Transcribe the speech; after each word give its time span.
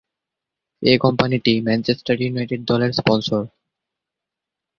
এ 0.81 0.93
কোম্পানিটি 0.97 1.53
Manchester 1.61 2.15
United 2.21 2.61
দলের 2.65 2.91
sponsor. 2.93 3.43